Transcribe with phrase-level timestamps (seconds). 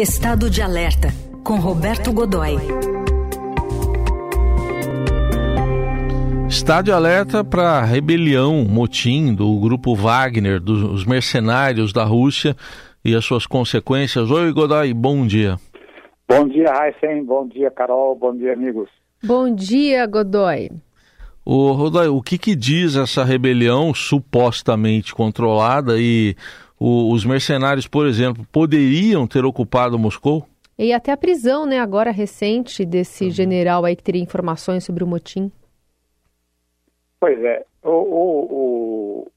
[0.00, 1.08] Estado de Alerta,
[1.42, 2.54] com Roberto Godoy.
[6.48, 12.54] Estado de alerta para rebelião, motim do grupo Wagner, dos mercenários da Rússia
[13.04, 14.30] e as suas consequências.
[14.30, 15.56] Oi, Godoy, bom dia.
[16.28, 17.24] Bom dia, Heisen.
[17.24, 18.14] Bom dia, Carol.
[18.14, 18.88] Bom dia, amigos.
[19.20, 20.70] Bom dia, Godoy.
[21.44, 26.36] O Godoy, o que, que diz essa rebelião supostamente controlada e
[26.78, 30.46] o, os mercenários, por exemplo, poderiam ter ocupado Moscou?
[30.78, 33.30] E até a prisão, né, agora recente, desse uhum.
[33.30, 35.50] general aí que teria informações sobre o motim.
[37.18, 39.32] Pois é, o, o, o,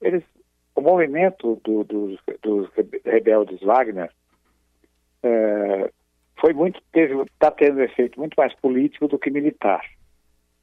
[0.00, 0.24] eles,
[0.74, 2.68] o movimento do, dos, dos,
[3.04, 4.10] rebeldes Wagner
[5.22, 5.90] é,
[6.40, 9.84] foi muito, teve, está tendo um efeito muito mais político do que militar,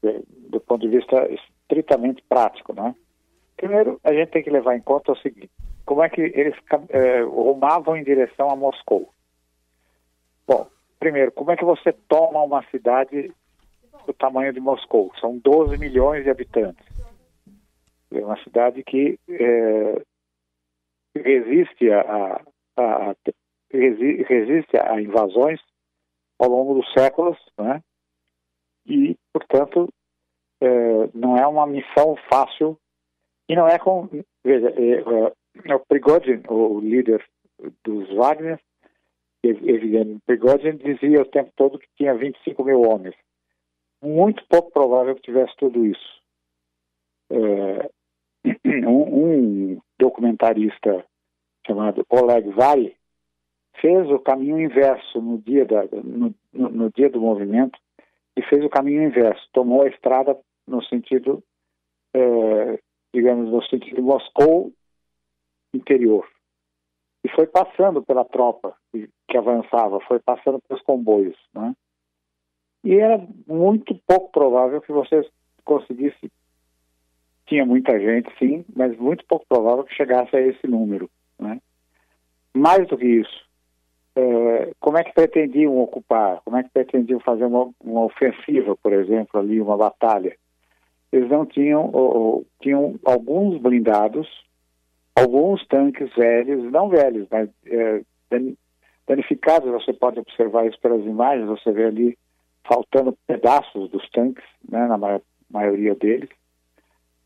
[0.02, 2.94] do ponto de vista estritamente prático, né?
[3.56, 5.50] Primeiro, a gente tem que levar em conta o seguinte:
[5.88, 6.54] como é que eles
[6.90, 9.10] é, rumavam em direção a Moscou.
[10.46, 10.68] Bom,
[11.00, 13.34] primeiro, como é que você toma uma cidade
[14.06, 15.14] do tamanho de Moscou?
[15.20, 16.86] São 12 milhões de habitantes.
[18.12, 20.02] É uma cidade que é,
[21.16, 22.42] resiste a,
[22.76, 23.16] a, a,
[23.72, 25.62] resiste a invasões
[26.38, 27.82] ao longo dos séculos, né?
[28.86, 29.88] E, portanto,
[30.62, 30.68] é,
[31.14, 32.78] não é uma missão fácil
[33.48, 34.10] e não é com
[34.44, 35.34] veja, é,
[35.78, 37.24] é o líder
[37.84, 38.60] dos Wagner,
[39.44, 40.20] Evgeny
[40.84, 43.16] dizia o tempo todo que tinha 25 mil homens.
[44.02, 46.22] Muito pouco provável que tivesse tudo isso.
[47.32, 47.90] É,
[48.88, 51.06] um, um, documentarista
[51.66, 52.96] chamado Oleg Vary
[53.82, 57.78] fez o caminho inverso no dia, da, no, no, no dia do movimento
[58.36, 59.48] e fez o caminho inverso.
[59.52, 61.44] Tomou a estrada no sentido,
[62.14, 62.80] é,
[63.14, 64.72] digamos, no sentido de Moscou
[65.74, 66.28] interior.
[67.24, 71.38] E foi passando pela tropa que avançava, foi passando pelos comboios.
[71.54, 71.76] Né?
[72.84, 75.28] E era muito pouco provável que você
[75.66, 76.32] conseguisse.
[77.46, 81.10] Tinha muita gente, sim, mas muito pouco provável que chegasse a esse número.
[81.40, 81.62] Né?
[82.54, 83.48] Mais do que isso,
[84.18, 86.42] é, como é que pretendiam ocupar?
[86.44, 90.36] Como é que pretendiam fazer uma, uma ofensiva, por exemplo, ali, uma batalha?
[91.12, 94.28] Eles não tinham, ou, tinham alguns blindados
[95.18, 98.02] alguns tanques velhos, não velhos, mas é,
[99.08, 102.18] danificados, você pode observar isso pelas imagens, você vê ali
[102.68, 106.30] faltando pedaços dos tanques, né, na ma maioria deles,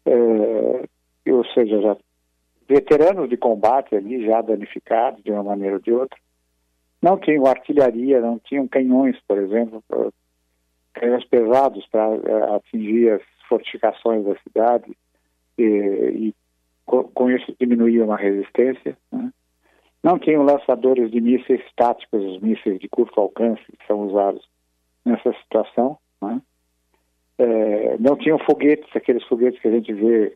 [0.05, 1.97] é, ou seja, já
[2.69, 6.17] veteranos de combate ali, já danificados de uma maneira ou de outra.
[7.01, 9.83] Não tinham artilharia, não tinham canhões, por exemplo,
[10.93, 14.95] canhões pesados para é, atingir as fortificações da cidade
[15.57, 16.30] e,
[17.37, 18.97] isso diminuía uma resistência.
[19.11, 19.31] Né?
[20.03, 24.47] Não tinham lançadores de mísseis táticos, os mísseis de curto alcance que são usados
[25.05, 25.97] nessa situação.
[26.21, 26.41] Né?
[27.37, 30.35] É, não tinham foguetes, aqueles foguetes que a gente vê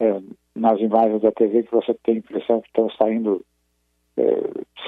[0.00, 0.20] é,
[0.54, 3.44] nas imagens da TV que você tem a impressão que estão saindo,
[4.16, 4.22] é,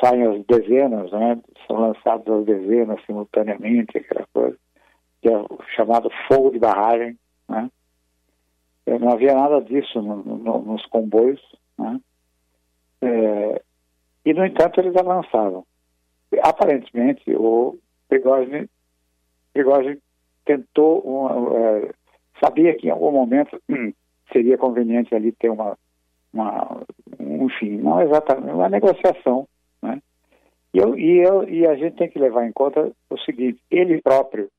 [0.00, 1.41] saem as dezenas, né?
[1.67, 4.56] são lançados as dezenas simultaneamente, aquela coisa,
[5.23, 7.17] que é o chamado fogo de barragem.
[7.49, 7.71] Né?
[8.87, 11.41] É, não havia nada disso no, no, nos comboios,
[11.78, 12.00] né?
[13.03, 13.62] é,
[14.25, 15.65] e, no entanto, eles avançavam.
[16.43, 17.78] Aparentemente, o
[18.09, 18.69] Prigozhin
[20.44, 21.91] tentou, é,
[22.43, 23.61] sabia que em algum momento
[24.33, 25.77] seria conveniente ali ter uma,
[26.33, 26.83] uma
[27.21, 29.47] enfim, não exatamente, uma negociação,
[29.83, 30.00] né?
[30.73, 34.03] E, eu, e, eu, e a gente tem que levar em conta o seguinte, ele
[34.03, 34.50] próprio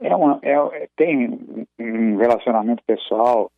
[0.00, 3.50] é uma, é, tem um relacionamento pessoal,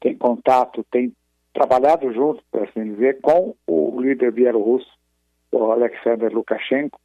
[0.00, 1.12] tem contato, tem
[1.52, 4.88] trabalhado junto, por assim dizer, com o líder bielorrusso,
[5.52, 6.98] o Alexander Lukashenko,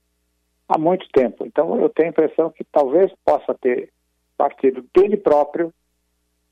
[0.70, 1.46] há muito tempo.
[1.46, 3.90] Então eu tenho a impressão que talvez possa ter
[4.38, 5.74] partido dele próprio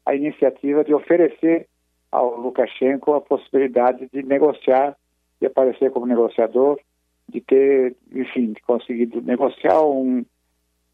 [0.06, 1.68] a iniciativa de oferecer
[2.12, 4.96] ao Lukashenko a possibilidade de negociar,
[5.40, 6.80] de aparecer como negociador,
[7.28, 10.26] de ter, enfim, de conseguir negociar um,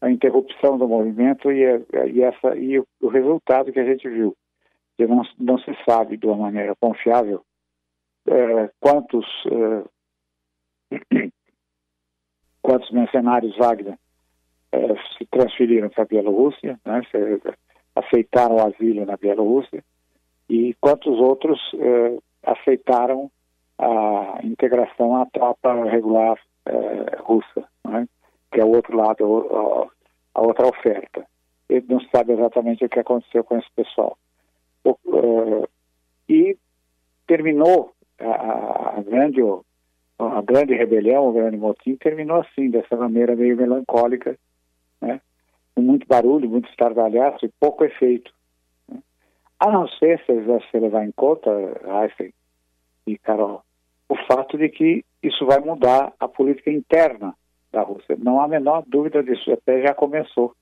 [0.00, 1.62] a interrupção do movimento e,
[2.12, 4.34] e, essa, e o, o resultado que a gente viu.
[4.96, 7.42] Que não, não se sabe de uma maneira confiável
[8.26, 9.26] é, quantos
[10.92, 11.30] é,
[12.62, 13.98] quantos mercenários Wagner
[14.72, 14.78] é,
[15.16, 17.02] se transferiram para a Bielorrússia, né,
[17.96, 19.82] aceitaram o asilo na Bielorrússia,
[20.48, 21.60] e quantos outros
[22.42, 23.30] aceitaram
[23.78, 26.38] a integração à tropa regular
[27.20, 28.06] russa, né,
[28.50, 29.90] que é o outro lado,
[30.34, 31.26] a, outra oferta.
[31.68, 34.18] Ele não sabe exatamente o que aconteceu com esse pessoal.
[34.84, 35.68] Uh,
[36.28, 36.56] e
[37.26, 39.40] terminou a, a grande
[40.18, 44.38] a grande rebelião, o grande motim, terminou assim, dessa maneira meio melancólica,
[45.00, 45.20] né?
[45.74, 48.30] com muito barulho, muito estardalhaço e pouco efeito.
[48.86, 49.00] Né?
[49.58, 51.50] A não ser, se você levar em conta,
[51.86, 52.34] Einstein
[53.06, 53.62] e Carol,
[54.08, 57.34] o fato de que isso vai mudar a política interna
[57.72, 58.16] da Rússia.
[58.18, 60.54] Não há a menor dúvida disso, até já começou.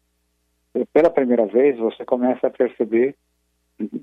[0.92, 3.16] Pela primeira vez, você começa a perceber,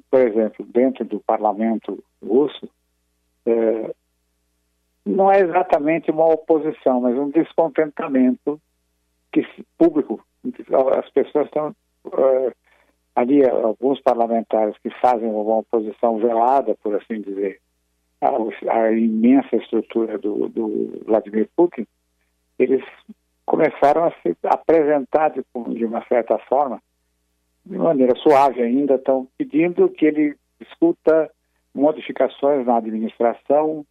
[0.10, 2.68] por exemplo, dentro do parlamento russo,
[3.46, 3.94] é,
[5.06, 8.60] não é exatamente uma oposição, mas um descontentamento
[9.32, 9.46] que
[9.78, 10.26] público.
[10.98, 11.76] As pessoas estão
[12.06, 12.52] uh,
[13.16, 17.60] ali, alguns parlamentares que fazem uma oposição velada, por assim dizer,
[18.22, 21.86] à imensa estrutura do, do, Vladimir Putin,
[22.58, 22.84] eles
[23.46, 25.44] começaram a se apresentar de,
[25.74, 26.82] de uma certa forma,
[27.66, 31.30] de maneira suave ainda, estão pedindo que ele discuta
[31.74, 33.86] modificações na administração,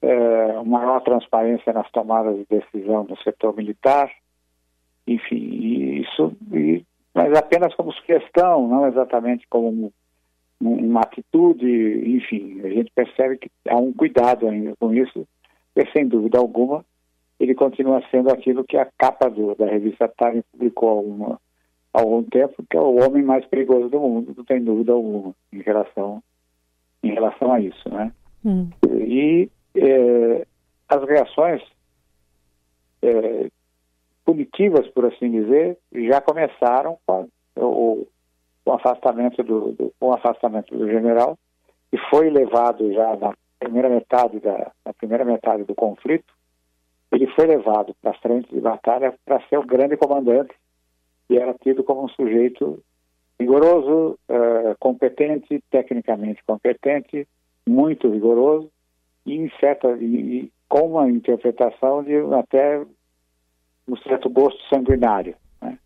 [0.00, 4.10] é, maior transparência nas tomadas de decisão no setor militar,
[5.06, 6.84] enfim, isso, e,
[7.14, 9.92] mas apenas como sugestão, não exatamente como
[10.60, 15.26] uma atitude, enfim, a gente percebe que há um cuidado ainda com isso,
[15.74, 16.84] e sem dúvida alguma
[17.42, 21.40] ele continua sendo aquilo que a capa do, da revista Time publicou há, uma,
[21.92, 25.34] há algum tempo, que é o homem mais perigoso do mundo, não tem dúvida alguma
[25.52, 26.22] em relação,
[27.02, 28.12] em relação a isso, né?
[28.44, 28.70] Hum.
[28.88, 30.46] E é,
[30.88, 31.62] as reações
[33.02, 33.48] é,
[34.24, 38.06] punitivas, por assim dizer, já começaram com, o,
[38.64, 41.36] com o afastamento do, do, com o afastamento do general
[41.92, 46.32] e foi levado já na primeira metade da na primeira metade do conflito
[47.12, 50.54] ele foi levado para a frente de batalha para ser o grande comandante
[51.28, 52.82] e era tido como um sujeito
[53.38, 57.26] rigoroso, uh, competente, tecnicamente competente,
[57.68, 58.70] muito rigoroso
[59.26, 62.82] e, certa, e, e com uma interpretação de até
[63.86, 65.36] um certo gosto sanguinário.
[65.60, 65.78] Né?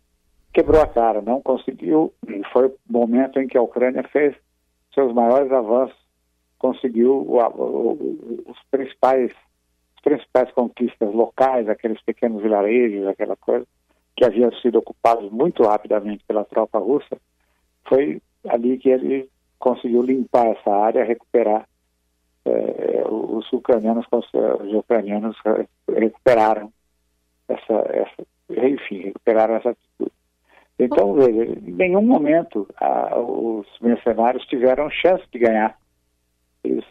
[0.53, 4.35] Quebrou a cara, não conseguiu, e foi o momento em que a Ucrânia fez
[4.93, 5.97] seus maiores avanços,
[6.57, 9.31] conseguiu o, o, os principais
[10.07, 13.65] principais conquistas locais, aqueles pequenos vilarejos, aquela coisa,
[14.15, 17.17] que haviam sido ocupados muito rapidamente pela tropa russa,
[17.87, 21.67] foi ali que ele conseguiu limpar essa área, recuperar
[22.45, 25.35] eh, os ucranianos, os ucranianos
[25.93, 26.71] recuperaram
[27.49, 30.11] essa, essa, enfim, recuperaram essa atitude.
[30.79, 35.77] Então, veja, em nenhum momento a, os mercenários tiveram chance de ganhar.
[36.63, 36.85] Eles,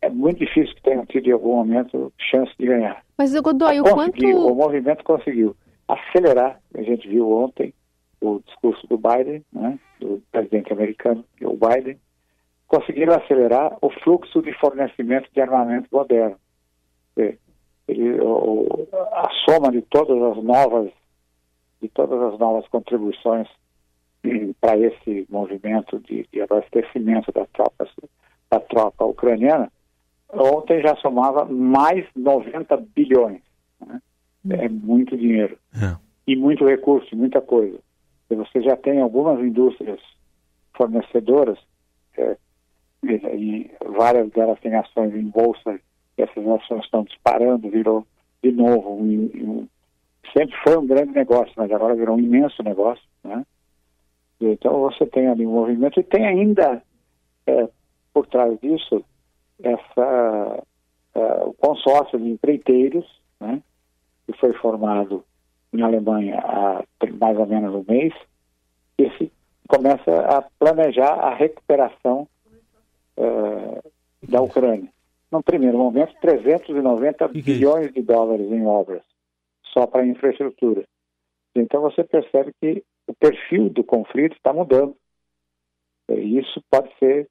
[0.00, 3.02] é muito difícil que tenham tido em algum momento chance de ganhar.
[3.18, 4.24] Mas, Godoy, o quanto...
[4.24, 5.56] O movimento conseguiu
[5.88, 7.74] acelerar, a gente viu ontem
[8.20, 11.98] o discurso do Biden, né, do presidente americano, o Biden,
[12.66, 16.36] conseguiram acelerar o fluxo de fornecimento de armamento moderno.
[17.86, 20.90] Ele, o, a soma de todas as novas
[21.82, 23.46] de todas as novas contribuições
[24.58, 27.86] para esse movimento de, de, abastecimento da tropa
[28.54, 29.70] da tropa ucraniana
[30.32, 33.40] ontem já somava mais 90 bilhões
[33.84, 34.00] né?
[34.50, 35.96] é muito dinheiro é.
[36.26, 37.78] e muito recurso muita coisa
[38.30, 40.00] e você já tem algumas indústrias
[40.76, 41.58] fornecedoras
[42.16, 42.36] é,
[43.04, 45.78] e várias delas têm ações em bolsa,
[46.16, 48.06] e essas ações estão disparando, virou
[48.42, 49.68] de novo um, um,
[50.36, 53.44] sempre foi um grande negócio, mas agora virou um imenso negócio, né?
[54.40, 56.82] Então você tem ali um movimento e tem ainda
[57.46, 57.68] é,
[58.14, 59.04] por trás disso
[59.62, 60.62] essa
[61.14, 63.06] é, o consórcio de empreiteiros,
[63.40, 63.62] né?
[64.26, 65.24] Que foi formado
[65.72, 66.84] na Alemanha há
[67.20, 68.12] mais ou menos um mês,
[68.96, 69.30] esse
[69.68, 72.28] começa a planejar a recuperação
[73.16, 73.92] uh,
[74.22, 74.88] da Ucrânia.
[75.30, 79.02] No primeiro momento, 390 bilhões de dólares em obras,
[79.72, 80.84] só para infraestrutura.
[81.54, 84.96] Então você percebe que o perfil do conflito está mudando.
[86.08, 87.28] E isso pode ser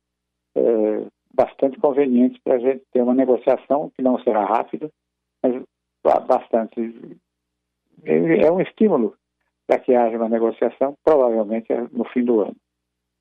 [0.55, 4.89] é, bastante conveniente para a gente ter uma negociação que não será rápida,
[5.41, 5.62] mas
[6.27, 7.17] bastante.
[8.05, 9.15] É um estímulo
[9.65, 12.55] para que haja uma negociação, provavelmente no fim do ano.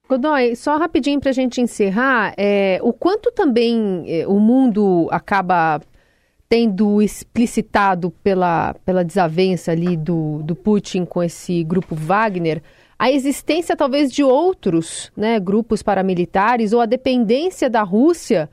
[0.08, 5.80] Godoy, só rapidinho para a gente encerrar, é, o quanto também é, o mundo acaba
[6.48, 12.62] tendo explicitado pela, pela desavença ali do, do Putin com esse grupo Wagner,
[13.02, 18.48] a existência talvez de outros né, grupos paramilitares ou a dependência da Rússia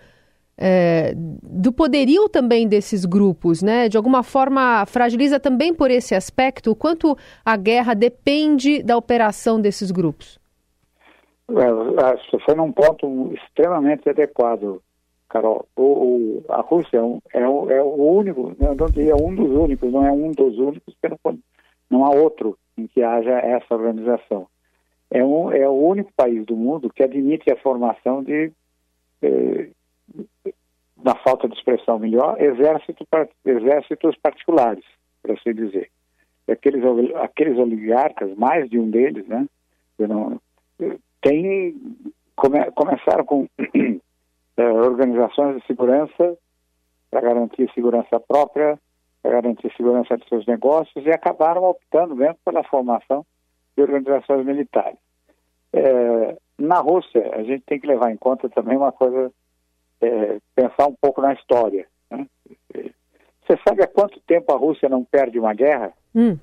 [0.57, 3.87] é, do poderio também desses grupos, né?
[3.87, 7.15] De alguma forma fragiliza também por esse aspecto o quanto
[7.45, 10.39] a guerra depende da operação desses grupos.
[11.51, 11.71] É,
[12.15, 14.81] você foi num ponto extremamente adequado,
[15.29, 19.51] Carol, o, o, a Rússia é, é, o, é o único, não diria um dos
[19.51, 20.95] únicos, não é um dos únicos,
[21.87, 24.47] não há outro em que haja essa organização.
[25.11, 28.51] É, um, é o único país do mundo que admite a formação de,
[29.21, 29.69] eh,
[31.03, 33.07] na falta de expressão melhor, exército,
[33.45, 34.83] exércitos particulares,
[35.21, 35.89] por assim dizer.
[36.47, 36.83] Aqueles,
[37.15, 39.47] aqueles oligarcas, mais de um deles, né,
[39.99, 40.39] não,
[41.21, 41.75] tem,
[42.35, 43.47] come, começaram com
[44.57, 46.37] é, organizações de segurança
[47.11, 48.79] para garantir segurança própria,
[49.21, 53.25] para garantir segurança de seus negócios e acabaram optando mesmo pela formação
[53.75, 54.97] de organizações militares.
[55.73, 59.31] É, na Rússia, a gente tem que levar em conta também uma coisa,
[60.01, 61.87] é, pensar um pouco na história.
[62.09, 62.25] Né?
[62.73, 65.93] Você sabe há quanto tempo a Rússia não perde uma guerra?
[66.15, 66.37] Hum.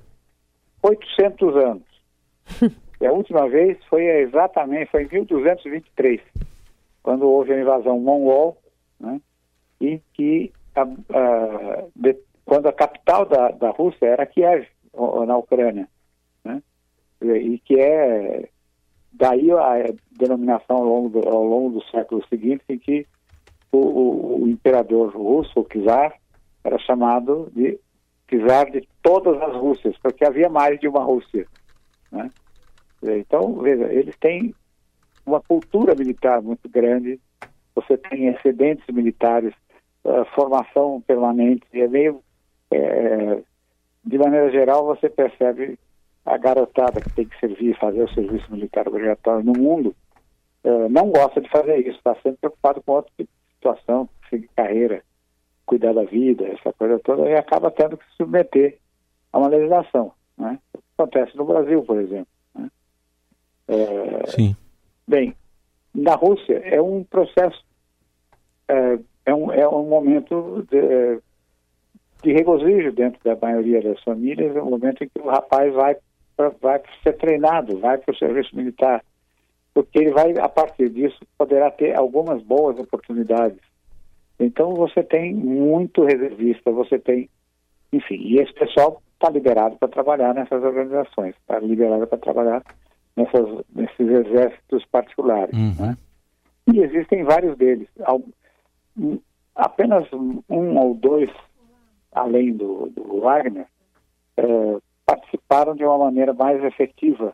[0.81, 1.83] 800 anos.
[3.01, 6.21] e a última vez foi exatamente, foi em 1223
[7.07, 8.57] quando houve a invasão mongol,
[8.99, 9.21] né,
[9.79, 12.17] e que a, a, de,
[12.47, 14.65] quando a capital da, da Rússia era Kiev,
[15.27, 15.87] na Ucrânia,
[16.43, 16.63] né,
[17.21, 18.49] e que é
[19.11, 23.05] daí a denominação ao longo do, ao longo do século seguinte em que
[23.71, 26.15] o, o, o imperador russo, o czar,
[26.63, 27.77] era chamado de
[28.29, 31.45] czar de todas as Rússias, porque havia mais de uma Rússia.
[32.11, 32.31] Né?
[33.03, 34.55] Então, veja, eles têm
[35.25, 37.19] uma cultura militar muito grande,
[37.75, 39.53] você tem excedentes militares,
[40.05, 42.23] uh, formação permanente, é meio,
[42.71, 43.41] é,
[44.03, 45.77] de maneira geral, você percebe
[46.25, 49.95] a garotada que tem que servir, fazer o serviço militar obrigatório no mundo,
[50.63, 53.11] uh, não gosta de fazer isso, está sempre preocupado com outra
[53.55, 55.03] situação, seguir carreira,
[55.65, 58.77] cuidar da vida, essa coisa toda, e acaba tendo que se submeter
[59.31, 60.11] a uma legislação.
[60.37, 60.59] Né?
[60.97, 62.27] Acontece no Brasil, por exemplo.
[62.55, 62.69] Né?
[63.69, 64.55] É, Sim.
[65.07, 65.33] Bem,
[65.95, 67.63] na Rússia é um processo,
[68.67, 71.21] é, é, um, é um momento de,
[72.23, 75.95] de regozijo dentro da maioria das famílias, é um momento em que o rapaz vai
[76.35, 79.03] para vai ser treinado, vai para o serviço militar,
[79.73, 83.59] porque ele vai, a partir disso, poderá ter algumas boas oportunidades.
[84.39, 87.27] Então você tem muito reservista, você tem,
[87.91, 92.63] enfim, e esse pessoal está liberado para trabalhar nessas organizações, está liberado para trabalhar
[93.15, 95.53] nessas, nesses exércitos particulares.
[95.53, 95.87] Uhum.
[95.87, 95.97] Né?
[96.71, 97.87] E existem vários deles.
[99.55, 101.31] Apenas um ou dois,
[102.17, 103.67] além do, do Wagner,
[104.37, 104.43] é,
[105.05, 107.33] participaram de uma maneira mais efetiva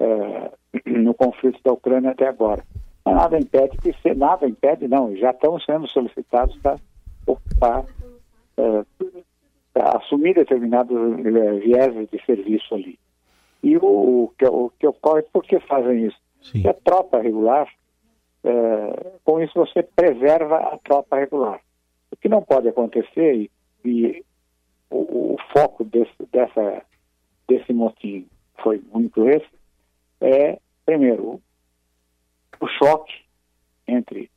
[0.00, 0.50] é,
[0.86, 2.64] no conflito da Ucrânia até agora.
[3.04, 6.78] Mas nada impede que, se, nada impede, não, já estão sendo solicitados para
[7.26, 7.84] ocupar,
[8.56, 8.84] é,
[9.96, 12.98] assumir determinados é, vieses de serviço ali.
[13.62, 16.18] E o, o, que, o que ocorre, por que fazem isso?
[16.40, 16.66] Sim.
[16.68, 17.68] a tropa regular,
[18.44, 21.60] é, com isso você preserva a tropa regular.
[22.10, 23.50] O que não pode acontecer, e,
[23.84, 24.24] e
[24.90, 26.82] o, o, foco desse, dessa,
[27.46, 28.26] desse motim
[28.62, 29.48] foi muito esse,
[30.20, 31.40] é, primeiro,
[32.60, 33.14] o choque
[33.86, 34.30] entre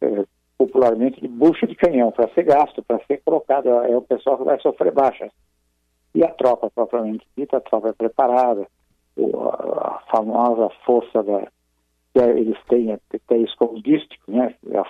[0.00, 0.26] é,
[0.60, 3.66] popularmente de bucha de canhão, para ser gasto, para ser colocado.
[3.66, 5.32] É o pessoal que vai sofrer baixas.
[6.14, 8.66] E a tropa propriamente dita, a tropa é preparada,
[9.16, 11.48] a famosa força da,
[12.12, 14.54] que eles têm, até escondístico, né?
[14.74, 14.84] A,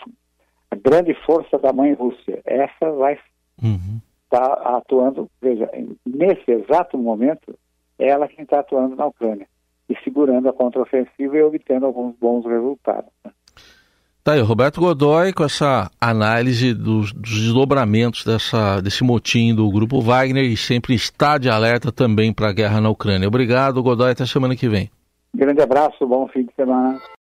[0.73, 2.41] a, grande força da mãe Rússia.
[2.45, 3.17] Essa vai
[3.63, 4.01] uhum.
[4.25, 5.71] estar tá atuando, veja,
[6.05, 7.57] nesse exato momento,
[7.97, 9.47] é ela quem está atuando na Ucrânia
[9.89, 13.13] e segurando a contraofensiva e obtendo alguns bons resultados.
[13.25, 13.31] Né?
[14.23, 20.01] Tá aí, Roberto Godoy com essa análise dos, dos, desdobramentos dessa, desse motim do Grupo
[20.03, 23.27] Wagner e sempre está de alerta também para a guerra na Ucrânia.
[23.27, 24.91] Obrigado, Godoy, até semana que vem.
[25.35, 27.01] Grande abraço, bom fim de semana.